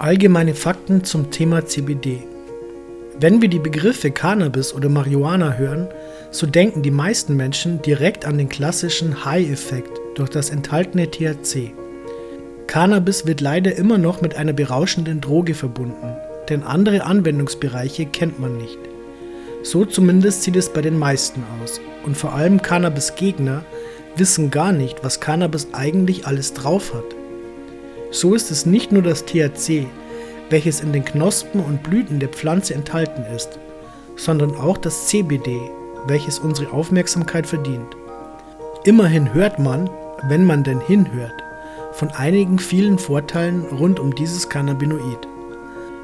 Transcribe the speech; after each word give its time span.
Allgemeine 0.00 0.54
Fakten 0.54 1.02
zum 1.02 1.32
Thema 1.32 1.66
CBD. 1.66 2.22
Wenn 3.18 3.42
wir 3.42 3.48
die 3.48 3.58
Begriffe 3.58 4.12
Cannabis 4.12 4.72
oder 4.72 4.88
Marihuana 4.88 5.54
hören, 5.54 5.88
so 6.30 6.46
denken 6.46 6.82
die 6.82 6.92
meisten 6.92 7.34
Menschen 7.34 7.82
direkt 7.82 8.24
an 8.24 8.38
den 8.38 8.48
klassischen 8.48 9.24
High-Effekt 9.24 9.90
durch 10.14 10.30
das 10.30 10.50
enthaltene 10.50 11.10
THC. 11.10 11.72
Cannabis 12.68 13.26
wird 13.26 13.40
leider 13.40 13.74
immer 13.74 13.98
noch 13.98 14.22
mit 14.22 14.36
einer 14.36 14.52
berauschenden 14.52 15.20
Droge 15.20 15.54
verbunden, 15.54 16.14
denn 16.48 16.62
andere 16.62 17.02
Anwendungsbereiche 17.02 18.06
kennt 18.06 18.38
man 18.38 18.56
nicht. 18.56 18.78
So 19.64 19.84
zumindest 19.84 20.44
sieht 20.44 20.54
es 20.54 20.72
bei 20.72 20.80
den 20.80 20.96
meisten 20.96 21.42
aus 21.60 21.80
und 22.06 22.16
vor 22.16 22.34
allem 22.34 22.62
Cannabis-Gegner 22.62 23.64
wissen 24.14 24.52
gar 24.52 24.70
nicht, 24.70 25.02
was 25.02 25.18
Cannabis 25.18 25.66
eigentlich 25.72 26.24
alles 26.24 26.54
drauf 26.54 26.94
hat. 26.94 27.17
So 28.10 28.34
ist 28.34 28.50
es 28.50 28.64
nicht 28.64 28.90
nur 28.90 29.02
das 29.02 29.26
THC, 29.26 29.86
welches 30.48 30.80
in 30.80 30.92
den 30.92 31.04
Knospen 31.04 31.60
und 31.60 31.82
Blüten 31.82 32.18
der 32.20 32.30
Pflanze 32.30 32.74
enthalten 32.74 33.24
ist, 33.34 33.58
sondern 34.16 34.54
auch 34.54 34.78
das 34.78 35.08
CBD, 35.08 35.60
welches 36.06 36.38
unsere 36.38 36.72
Aufmerksamkeit 36.72 37.46
verdient. 37.46 37.96
Immerhin 38.84 39.34
hört 39.34 39.58
man, 39.58 39.90
wenn 40.28 40.44
man 40.44 40.64
denn 40.64 40.80
hinhört, 40.80 41.34
von 41.92 42.08
einigen 42.10 42.58
vielen 42.58 42.98
Vorteilen 42.98 43.66
rund 43.66 44.00
um 44.00 44.14
dieses 44.14 44.48
Cannabinoid. 44.48 45.28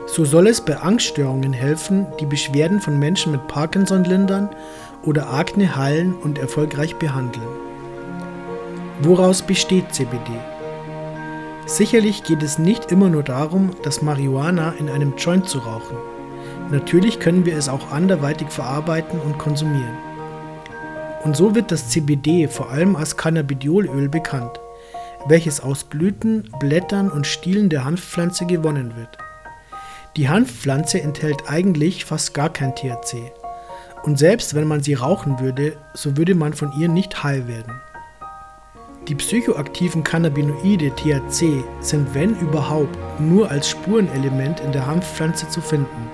So 0.07 0.27
soll 0.27 0.49
es 0.49 0.61
bei 0.61 0.77
Angststörungen 0.77 1.55
helfen, 1.55 2.07
die 2.21 2.27
Beschwerden 2.27 2.81
von 2.81 2.99
Menschen 2.99 3.33
mit 3.33 3.49
Parkinson 3.49 4.05
lindern 4.05 4.51
oder 5.05 5.33
Akne 5.33 5.75
heilen 5.75 6.15
und 6.15 6.39
erfolgreich 6.39 6.97
behandeln. 6.97 7.47
Woraus 9.01 9.41
besteht 9.41 9.95
CBD? 9.95 10.33
Sicherlich 11.67 12.25
geht 12.25 12.43
es 12.43 12.59
nicht 12.59 12.93
immer 12.93 13.09
nur 13.09 13.23
darum, 13.23 13.71
das 13.83 14.03
Marihuana 14.03 14.75
in 14.79 14.91
einem 14.91 15.17
Joint 15.17 15.49
zu 15.49 15.59
rauchen. 15.59 15.97
Natürlich 16.71 17.21
können 17.21 17.47
wir 17.47 17.57
es 17.57 17.71
auch 17.71 17.91
anderweitig 17.91 18.49
verarbeiten 18.51 19.19
und 19.19 19.39
konsumieren. 19.39 19.97
Und 21.25 21.37
so 21.37 21.55
wird 21.55 21.73
das 21.73 21.89
CBD 21.89 22.49
vor 22.49 22.71
allem 22.71 22.97
als 22.97 23.17
Cannabidiolöl 23.17 24.11
bekannt, 24.11 24.61
welches 25.27 25.61
aus 25.61 25.85
Blüten, 25.85 26.51
Blättern 26.61 27.11
und 27.11 27.27
Stielen 27.27 27.71
der 27.71 27.87
Hanfpflanze 27.87 28.45
gewonnen 28.45 28.95
wird. 28.95 29.17
Die 30.19 30.29
Hanfpflanze 30.29 31.01
enthält 31.01 31.49
eigentlich 31.49 32.05
fast 32.05 32.35
gar 32.35 32.51
kein 32.51 32.75
THC. 32.75 33.33
Und 34.03 34.19
selbst 34.19 34.55
wenn 34.55 34.69
man 34.69 34.83
sie 34.83 34.95
rauchen 34.95 35.41
würde, 35.41 35.79
so 35.95 36.19
würde 36.19 36.35
man 36.35 36.53
von 36.53 36.73
ihr 36.79 36.89
nicht 36.89 37.25
high 37.25 37.49
werden. 37.49 37.73
Die 39.09 39.15
psychoaktiven 39.15 40.03
Cannabinoide 40.03 40.91
THC 40.91 41.63
sind 41.81 42.15
wenn 42.15 42.39
überhaupt 42.39 42.97
nur 43.21 43.51
als 43.51 43.69
Spurenelement 43.69 44.61
in 44.61 44.73
der 44.73 44.87
Hanfpflanze 44.87 45.47
zu 45.51 45.61
finden, 45.61 46.09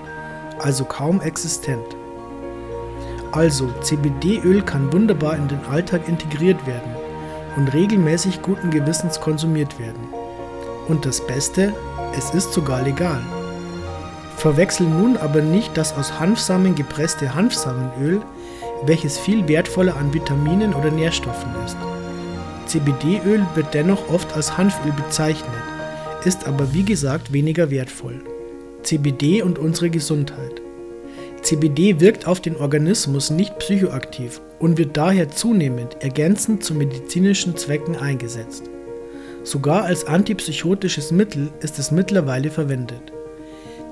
also 0.59 0.85
kaum 0.85 1.21
existent. 1.21 1.85
Also 3.31 3.71
CBD-Öl 3.81 4.63
kann 4.63 4.93
wunderbar 4.93 5.37
in 5.37 5.47
den 5.47 5.65
Alltag 5.71 6.09
integriert 6.09 6.67
werden 6.67 6.91
und 7.57 7.73
regelmäßig 7.73 8.43
guten 8.43 8.71
Gewissens 8.71 9.21
konsumiert 9.21 9.79
werden. 9.79 10.09
Und 10.89 11.07
das 11.07 11.25
Beste, 11.25 11.73
es 12.19 12.31
ist 12.31 12.53
sogar 12.53 12.83
legal. 12.83 13.23
Verwechseln 14.37 15.01
nun 15.01 15.17
aber 15.17 15.43
nicht 15.43 15.77
das 15.77 15.93
aus 15.97 16.19
Hanfsamen 16.19 16.75
gepresste 16.75 17.37
Hanfsamenöl, 17.37 18.21
welches 18.85 19.17
viel 19.17 19.47
wertvoller 19.47 19.97
an 19.97 20.13
Vitaminen 20.13 20.75
oder 20.75 20.91
Nährstoffen 20.91 21.51
ist. 21.65 21.77
CBD-Öl 22.71 23.45
wird 23.57 23.75
dennoch 23.75 24.09
oft 24.11 24.33
als 24.37 24.57
Hanföl 24.57 24.93
bezeichnet, 24.93 25.51
ist 26.25 26.47
aber 26.47 26.73
wie 26.73 26.85
gesagt 26.85 27.33
weniger 27.33 27.69
wertvoll. 27.69 28.23
CBD 28.85 29.43
und 29.43 29.59
unsere 29.59 29.91
Gesundheit. 29.91 30.62
CBD 31.43 31.99
wirkt 31.99 32.29
auf 32.29 32.41
den 32.41 32.55
Organismus 32.55 33.31
nicht 33.31 33.59
psychoaktiv 33.59 34.41
und 34.61 34.79
wird 34.79 34.97
daher 34.97 35.29
zunehmend 35.31 35.97
ergänzend 36.00 36.62
zu 36.62 36.75
medizinischen 36.75 37.56
Zwecken 37.56 37.97
eingesetzt. 37.97 38.71
Sogar 39.43 39.83
als 39.83 40.06
antipsychotisches 40.06 41.11
Mittel 41.11 41.50
ist 41.62 41.77
es 41.81 41.91
mittlerweile 41.91 42.53
verwendet. 42.53 43.03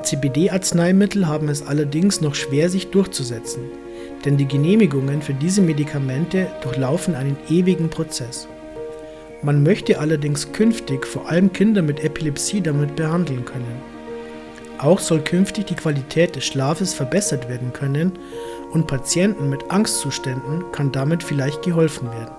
CBD-Arzneimittel 0.04 1.26
haben 1.26 1.48
es 1.48 1.66
allerdings 1.66 2.20
noch 2.20 2.36
schwer 2.36 2.70
sich 2.70 2.90
durchzusetzen, 2.90 3.64
denn 4.24 4.36
die 4.36 4.46
Genehmigungen 4.46 5.20
für 5.20 5.34
diese 5.34 5.62
Medikamente 5.62 6.46
durchlaufen 6.62 7.16
einen 7.16 7.36
ewigen 7.50 7.90
Prozess. 7.90 8.46
Man 9.40 9.62
möchte 9.62 10.00
allerdings 10.00 10.52
künftig 10.52 11.06
vor 11.06 11.28
allem 11.28 11.52
Kinder 11.52 11.80
mit 11.80 12.02
Epilepsie 12.02 12.60
damit 12.60 12.96
behandeln 12.96 13.44
können. 13.44 13.80
Auch 14.78 14.98
soll 14.98 15.20
künftig 15.20 15.66
die 15.66 15.76
Qualität 15.76 16.34
des 16.34 16.44
Schlafes 16.44 16.92
verbessert 16.92 17.48
werden 17.48 17.72
können 17.72 18.18
und 18.72 18.88
Patienten 18.88 19.48
mit 19.48 19.70
Angstzuständen 19.70 20.64
kann 20.72 20.90
damit 20.90 21.22
vielleicht 21.22 21.62
geholfen 21.62 22.10
werden. 22.10 22.34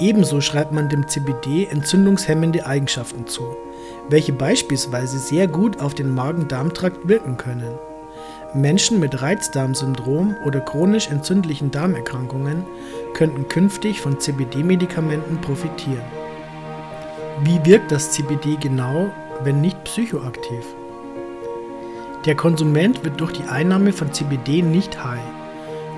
Ebenso 0.00 0.40
schreibt 0.40 0.72
man 0.72 0.88
dem 0.88 1.06
CBD 1.06 1.66
entzündungshemmende 1.70 2.66
Eigenschaften 2.66 3.28
zu, 3.28 3.56
welche 4.08 4.32
beispielsweise 4.32 5.18
sehr 5.18 5.46
gut 5.46 5.80
auf 5.80 5.94
den 5.94 6.12
Magen-Darm-Trakt 6.12 7.06
wirken 7.06 7.36
können. 7.36 7.78
Menschen 8.54 9.00
mit 9.00 9.20
Reizdarmsyndrom 9.20 10.36
oder 10.44 10.60
chronisch 10.60 11.08
entzündlichen 11.08 11.72
Darmerkrankungen 11.72 12.64
könnten 13.12 13.48
künftig 13.48 14.00
von 14.00 14.20
CBD-Medikamenten 14.20 15.40
profitieren. 15.40 16.04
Wie 17.42 17.64
wirkt 17.64 17.90
das 17.90 18.12
CBD 18.12 18.56
genau, 18.60 19.10
wenn 19.42 19.60
nicht 19.60 19.82
psychoaktiv? 19.82 20.64
Der 22.26 22.36
Konsument 22.36 23.04
wird 23.04 23.20
durch 23.20 23.32
die 23.32 23.42
Einnahme 23.42 23.92
von 23.92 24.12
CBD 24.12 24.62
nicht 24.62 25.04
high. 25.04 25.18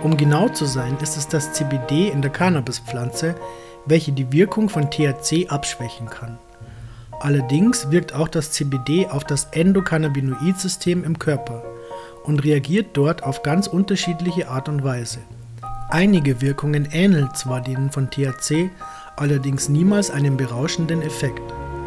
Um 0.03 0.17
genau 0.17 0.49
zu 0.49 0.65
sein, 0.65 0.97
ist 1.03 1.19
es 1.19 1.29
das 1.29 1.53
CBD 1.53 2.09
in 2.09 2.23
der 2.23 2.31
Cannabispflanze, 2.31 3.35
welche 3.85 4.13
die 4.13 4.33
Wirkung 4.33 4.71
von 4.71 4.91
THC 4.91 5.49
abschwächen 5.51 6.09
kann. 6.09 6.39
Allerdings 7.21 7.91
wirkt 7.91 8.15
auch 8.15 8.29
das 8.29 8.53
CBD 8.53 9.09
auf 9.09 9.25
das 9.25 9.49
Endokannabinoid-System 9.53 11.05
im 11.05 11.19
Körper 11.19 11.63
und 12.27 12.45
reagiert 12.45 12.89
dort 12.95 13.23
auf 13.23 13.43
ganz 13.43 13.67
unterschiedliche 13.67 14.49
Art 14.49 14.69
und 14.69 14.85
Weise. 14.85 15.21
Einige 15.89 16.41
Wirkungen 16.41 16.89
ähneln 16.91 17.33
zwar 17.35 17.61
denen 17.61 17.91
von 17.91 18.11
THC, 18.11 18.71
allerdings 19.17 19.69
niemals 19.69 20.11
einem 20.11 20.37
berauschenden 20.37 21.01
Effekt. 21.03 21.43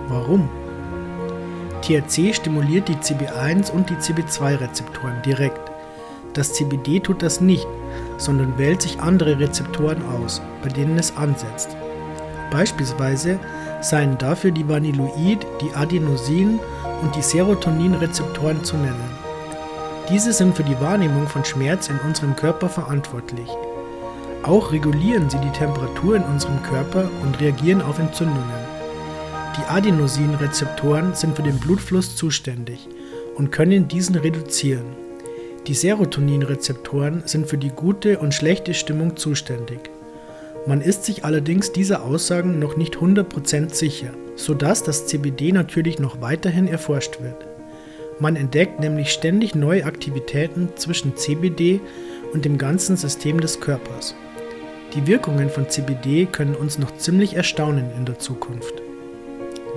Warum? 0.07 0.49
THC 1.81 2.33
stimuliert 2.33 2.88
die 2.88 2.95
CB1 2.95 3.72
und 3.72 3.89
die 3.89 3.95
CB2-Rezeptoren 3.95 5.22
direkt. 5.25 5.59
Das 6.33 6.53
CBD 6.53 6.99
tut 6.99 7.22
das 7.22 7.41
nicht, 7.41 7.67
sondern 8.17 8.57
wählt 8.57 8.81
sich 8.81 8.99
andere 8.99 9.39
Rezeptoren 9.39 10.01
aus, 10.05 10.41
bei 10.63 10.69
denen 10.69 10.97
es 10.97 11.16
ansetzt. 11.17 11.75
Beispielsweise 12.51 13.39
seien 13.81 14.17
dafür 14.17 14.51
die 14.51 14.67
Vanilloid, 14.67 15.45
die 15.61 15.73
Adenosin 15.75 16.59
und 17.01 17.16
die 17.16 17.22
Serotonin-Rezeptoren 17.22 18.63
zu 18.63 18.78
nennen. 18.78 19.19
Diese 20.12 20.34
sind 20.34 20.56
für 20.56 20.64
die 20.64 20.80
Wahrnehmung 20.80 21.28
von 21.28 21.46
Schmerz 21.46 21.88
in 21.88 22.00
unserem 22.00 22.36
Körper 22.36 22.68
verantwortlich. 22.68 23.47
Auch 24.42 24.72
regulieren 24.72 25.30
sie 25.30 25.38
die 25.38 25.52
Temperatur 25.52 26.16
in 26.16 26.24
unserem 26.24 26.64
Körper 26.64 27.12
und 27.22 27.40
reagieren 27.40 27.84
auf 27.84 28.00
Entzündungen. 28.00 28.44
Die 29.56 29.70
Adenosin-Rezeptoren 29.70 31.14
sind 31.14 31.36
für 31.36 31.44
den 31.44 31.59
Blutfluss 31.59 32.16
zuständig 32.16 32.88
und 33.36 33.52
können 33.52 33.88
diesen 33.88 34.16
reduzieren. 34.16 34.96
Die 35.68 35.75
Serotonin-Rezeptoren 35.75 37.24
sind 37.26 37.47
für 37.47 37.59
die 37.59 37.70
gute 37.70 38.18
und 38.18 38.34
schlechte 38.34 38.74
Stimmung 38.74 39.16
zuständig. 39.16 39.91
Man 40.66 40.81
ist 40.81 41.06
sich 41.06 41.24
allerdings 41.24 41.72
dieser 41.72 42.03
Aussagen 42.03 42.58
noch 42.58 42.78
nicht 42.78 42.96
100% 42.96 43.76
sicher, 43.76 44.09
sodass 44.36 44.81
das 44.81 45.06
CBD 45.06 45.52
natürlich 45.52 46.00
noch 46.00 46.20
weiterhin 46.20 46.68
erforscht 46.68 47.22
wird. 47.22 47.48
Man 48.19 48.35
entdeckt 48.35 48.82
nämlich 48.82 49.14
ständig 49.14 49.55
neue 49.55 49.85
Aktivitäten 49.85 50.70
zwischen 50.76 51.16
CBD 51.16 51.79
und 52.34 52.43
dem 52.43 52.58
ganzen 52.58 52.97
System 52.97 53.40
des 53.40 53.61
Körpers. 53.61 54.14
Die 54.93 55.08
Wirkungen 55.08 55.49
von 55.49 55.70
CBD 55.70 56.26
können 56.26 56.55
uns 56.55 56.78
noch 56.78 56.96
ziemlich 56.97 57.35
erstaunen 57.35 57.91
in 57.97 58.05
der 58.05 58.20
Zukunft. 58.20 58.82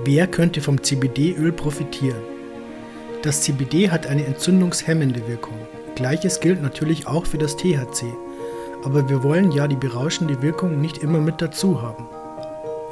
Wer 0.04 0.26
könnte 0.26 0.60
vom 0.60 0.82
CBD-Öl 0.82 1.52
profitieren? 1.52 2.22
Das 3.22 3.42
CBD 3.42 3.90
hat 3.90 4.08
eine 4.08 4.24
entzündungshemmende 4.24 5.28
Wirkung. 5.28 5.54
Gleiches 5.94 6.40
gilt 6.40 6.60
natürlich 6.60 7.06
auch 7.06 7.26
für 7.26 7.38
das 7.38 7.56
THC, 7.56 8.06
aber 8.82 9.08
wir 9.08 9.22
wollen 9.22 9.52
ja 9.52 9.68
die 9.68 9.76
berauschende 9.76 10.42
Wirkung 10.42 10.80
nicht 10.80 10.98
immer 10.98 11.20
mit 11.20 11.40
dazu 11.40 11.80
haben. 11.80 12.08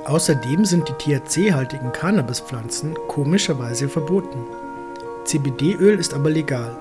Außerdem 0.05 0.65
sind 0.65 0.89
die 0.89 0.93
THC-haltigen 0.93 1.93
Cannabispflanzen 1.93 2.95
komischerweise 3.09 3.89
verboten. 3.89 4.39
CBD-Öl 5.25 5.99
ist 5.99 6.15
aber 6.15 6.31
legal 6.31 6.77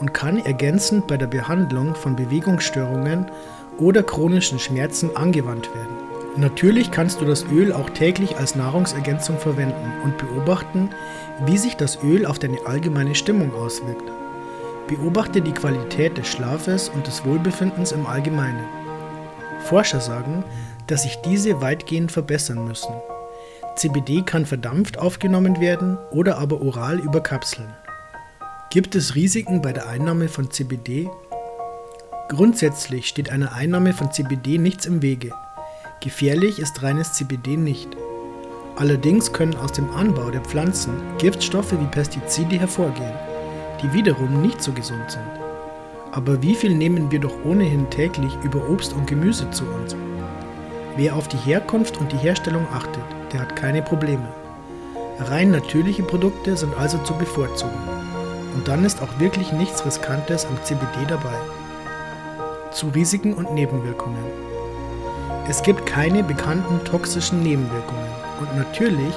und 0.00 0.14
kann 0.14 0.38
ergänzend 0.38 1.06
bei 1.06 1.16
der 1.16 1.26
Behandlung 1.26 1.94
von 1.94 2.16
Bewegungsstörungen 2.16 3.30
oder 3.78 4.02
chronischen 4.02 4.58
Schmerzen 4.58 5.16
angewandt 5.16 5.68
werden. 5.74 5.96
Natürlich 6.36 6.90
kannst 6.90 7.20
du 7.20 7.24
das 7.24 7.44
Öl 7.50 7.72
auch 7.72 7.90
täglich 7.90 8.36
als 8.36 8.54
Nahrungsergänzung 8.54 9.38
verwenden 9.38 9.92
und 10.04 10.18
beobachten, 10.18 10.90
wie 11.46 11.58
sich 11.58 11.76
das 11.76 11.98
Öl 12.04 12.26
auf 12.26 12.38
deine 12.38 12.64
allgemeine 12.64 13.14
Stimmung 13.14 13.52
auswirkt. 13.54 14.04
Beobachte 14.86 15.40
die 15.40 15.52
Qualität 15.52 16.16
des 16.16 16.28
Schlafes 16.28 16.88
und 16.88 17.06
des 17.06 17.24
Wohlbefindens 17.24 17.92
im 17.92 18.06
Allgemeinen. 18.06 18.64
Forscher 19.64 20.00
sagen, 20.00 20.44
dass 20.86 21.02
sich 21.02 21.16
diese 21.22 21.60
weitgehend 21.60 22.12
verbessern 22.12 22.64
müssen. 22.64 22.94
CBD 23.78 24.22
kann 24.22 24.44
verdampft 24.44 24.98
aufgenommen 24.98 25.60
werden 25.60 25.98
oder 26.10 26.38
aber 26.38 26.60
oral 26.62 26.98
über 26.98 27.20
Kapseln. 27.20 27.72
Gibt 28.70 28.96
es 28.96 29.14
Risiken 29.14 29.62
bei 29.62 29.72
der 29.72 29.88
Einnahme 29.88 30.28
von 30.28 30.50
CBD? 30.50 31.08
Grundsätzlich 32.28 33.06
steht 33.06 33.30
einer 33.30 33.52
Einnahme 33.52 33.92
von 33.92 34.10
CBD 34.10 34.58
nichts 34.58 34.86
im 34.86 35.00
Wege. 35.00 35.30
Gefährlich 36.00 36.58
ist 36.58 36.82
reines 36.82 37.12
CBD 37.12 37.56
nicht. 37.56 37.96
Allerdings 38.74 39.32
können 39.32 39.54
aus 39.54 39.70
dem 39.70 39.88
Anbau 39.92 40.30
der 40.32 40.40
Pflanzen 40.40 40.94
Giftstoffe 41.18 41.70
wie 41.70 41.86
Pestizide 41.86 42.58
hervorgehen, 42.58 43.14
die 43.80 43.92
wiederum 43.92 44.42
nicht 44.42 44.60
so 44.60 44.72
gesund 44.72 45.08
sind. 45.08 45.22
Aber 46.10 46.42
wie 46.42 46.56
viel 46.56 46.74
nehmen 46.74 47.12
wir 47.12 47.20
doch 47.20 47.44
ohnehin 47.44 47.88
täglich 47.90 48.36
über 48.42 48.68
Obst 48.68 48.92
und 48.92 49.06
Gemüse 49.06 49.48
zu 49.52 49.64
uns? 49.66 49.94
Wer 50.98 51.14
auf 51.14 51.28
die 51.28 51.36
Herkunft 51.36 51.98
und 51.98 52.10
die 52.10 52.16
Herstellung 52.16 52.66
achtet, 52.74 53.04
der 53.32 53.42
hat 53.42 53.54
keine 53.54 53.82
Probleme. 53.82 54.26
Rein 55.20 55.52
natürliche 55.52 56.02
Produkte 56.02 56.56
sind 56.56 56.76
also 56.76 56.98
zu 56.98 57.14
bevorzugen. 57.14 57.78
Und 58.56 58.66
dann 58.66 58.84
ist 58.84 59.00
auch 59.00 59.20
wirklich 59.20 59.52
nichts 59.52 59.86
Riskantes 59.86 60.44
am 60.44 60.60
CBD 60.64 61.06
dabei. 61.06 61.36
Zu 62.72 62.88
Risiken 62.88 63.32
und 63.34 63.54
Nebenwirkungen. 63.54 64.24
Es 65.48 65.62
gibt 65.62 65.86
keine 65.86 66.24
bekannten 66.24 66.84
toxischen 66.84 67.44
Nebenwirkungen 67.44 68.10
und 68.40 68.56
natürlich 68.56 69.14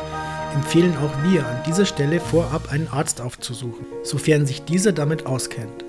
empfehlen 0.54 0.95
auch 0.98 1.31
wir 1.31 1.48
an 1.48 1.63
dieser 1.66 1.88
Stelle 1.88 2.19
vorab 2.19 2.72
einen 2.72 2.89
Arzt 2.89 3.22
aufzusuchen, 3.22 3.88
sofern 4.04 4.45
sich 4.45 4.66
dieser 4.66 4.92
damit 4.92 5.25
auskennt. 5.25 5.81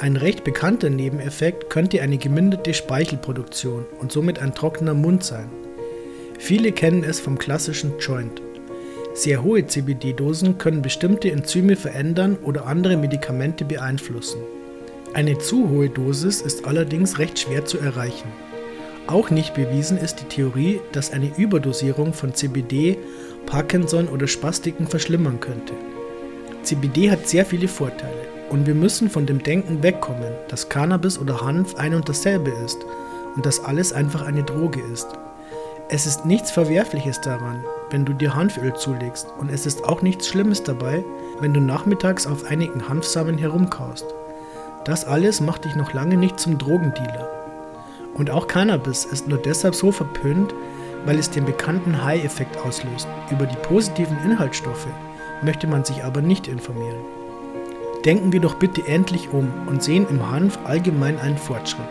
Ein 0.00 0.14
recht 0.14 0.44
bekannter 0.44 0.90
Nebeneffekt 0.90 1.70
könnte 1.70 2.00
eine 2.02 2.18
geminderte 2.18 2.72
Speichelproduktion 2.72 3.84
und 3.98 4.12
somit 4.12 4.38
ein 4.38 4.54
trockener 4.54 4.94
Mund 4.94 5.24
sein. 5.24 5.50
Viele 6.38 6.70
kennen 6.70 7.02
es 7.02 7.18
vom 7.18 7.36
klassischen 7.36 7.98
Joint. 7.98 8.40
Sehr 9.14 9.42
hohe 9.42 9.66
CBD-Dosen 9.66 10.56
können 10.56 10.82
bestimmte 10.82 11.32
Enzyme 11.32 11.74
verändern 11.74 12.38
oder 12.44 12.66
andere 12.66 12.96
Medikamente 12.96 13.64
beeinflussen. 13.64 14.40
Eine 15.14 15.36
zu 15.38 15.68
hohe 15.68 15.90
Dosis 15.90 16.42
ist 16.42 16.64
allerdings 16.64 17.18
recht 17.18 17.36
schwer 17.36 17.64
zu 17.64 17.78
erreichen. 17.78 18.28
Auch 19.08 19.30
nicht 19.30 19.54
bewiesen 19.54 19.98
ist 19.98 20.20
die 20.20 20.28
Theorie, 20.28 20.80
dass 20.92 21.12
eine 21.12 21.36
Überdosierung 21.36 22.12
von 22.12 22.34
CBD 22.34 22.98
Parkinson 23.46 24.06
oder 24.06 24.28
Spastiken 24.28 24.86
verschlimmern 24.86 25.40
könnte. 25.40 25.72
CBD 26.62 27.10
hat 27.10 27.26
sehr 27.26 27.44
viele 27.44 27.66
Vorteile. 27.66 28.37
Und 28.50 28.66
wir 28.66 28.74
müssen 28.74 29.10
von 29.10 29.26
dem 29.26 29.42
Denken 29.42 29.82
wegkommen, 29.82 30.32
dass 30.48 30.68
Cannabis 30.68 31.18
oder 31.18 31.42
Hanf 31.42 31.74
ein 31.76 31.94
und 31.94 32.08
dasselbe 32.08 32.50
ist 32.64 32.78
und 33.36 33.44
dass 33.44 33.64
alles 33.64 33.92
einfach 33.92 34.26
eine 34.26 34.42
Droge 34.42 34.80
ist. 34.80 35.08
Es 35.90 36.06
ist 36.06 36.24
nichts 36.24 36.50
Verwerfliches 36.50 37.20
daran, 37.20 37.64
wenn 37.90 38.04
du 38.04 38.12
dir 38.12 38.34
Hanföl 38.34 38.74
zulegst 38.74 39.26
und 39.38 39.50
es 39.50 39.66
ist 39.66 39.84
auch 39.84 40.02
nichts 40.02 40.28
Schlimmes 40.28 40.62
dabei, 40.62 41.04
wenn 41.40 41.54
du 41.54 41.60
nachmittags 41.60 42.26
auf 42.26 42.44
einigen 42.44 42.88
Hanfsamen 42.88 43.38
herumkaust. 43.38 44.06
Das 44.84 45.04
alles 45.04 45.40
macht 45.40 45.64
dich 45.64 45.76
noch 45.76 45.92
lange 45.92 46.16
nicht 46.16 46.40
zum 46.40 46.58
Drogendealer. 46.58 47.28
Und 48.14 48.30
auch 48.30 48.48
Cannabis 48.48 49.04
ist 49.04 49.28
nur 49.28 49.38
deshalb 49.38 49.74
so 49.74 49.92
verpönt, 49.92 50.54
weil 51.04 51.18
es 51.18 51.30
den 51.30 51.44
bekannten 51.44 52.04
High-Effekt 52.04 52.56
auslöst. 52.58 53.06
Über 53.30 53.46
die 53.46 53.56
positiven 53.56 54.18
Inhaltsstoffe 54.24 54.88
möchte 55.42 55.66
man 55.66 55.84
sich 55.84 56.02
aber 56.02 56.22
nicht 56.22 56.48
informieren. 56.48 57.17
Denken 58.04 58.32
wir 58.32 58.40
doch 58.40 58.54
bitte 58.54 58.86
endlich 58.86 59.28
um 59.30 59.50
und 59.66 59.82
sehen 59.82 60.06
im 60.08 60.30
Hanf 60.30 60.58
allgemein 60.64 61.18
einen 61.18 61.36
Fortschritt. 61.36 61.88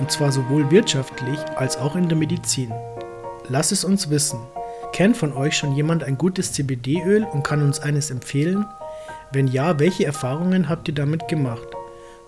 Und 0.00 0.10
zwar 0.10 0.32
sowohl 0.32 0.70
wirtschaftlich 0.70 1.38
als 1.56 1.76
auch 1.76 1.96
in 1.96 2.08
der 2.08 2.16
Medizin. 2.16 2.72
Lass 3.48 3.70
es 3.70 3.84
uns 3.84 4.08
wissen. 4.08 4.40
Kennt 4.92 5.16
von 5.16 5.34
euch 5.34 5.56
schon 5.56 5.74
jemand 5.74 6.02
ein 6.02 6.16
gutes 6.16 6.52
CBD-Öl 6.52 7.24
und 7.24 7.42
kann 7.42 7.62
uns 7.62 7.78
eines 7.78 8.10
empfehlen? 8.10 8.64
Wenn 9.32 9.46
ja, 9.46 9.78
welche 9.78 10.06
Erfahrungen 10.06 10.68
habt 10.68 10.88
ihr 10.88 10.94
damit 10.94 11.28
gemacht? 11.28 11.68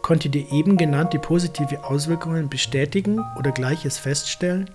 Konntet 0.02 0.36
ihr 0.36 0.52
eben 0.52 0.76
genannte 0.76 1.18
positive 1.18 1.84
Auswirkungen 1.84 2.48
bestätigen 2.48 3.24
oder 3.38 3.50
gleiches 3.50 3.98
feststellen? 3.98 4.70